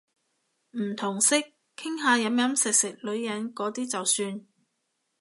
[0.71, 1.35] 唔同色，
[1.77, 4.43] 傾下飲飲食食女人嗰啲就算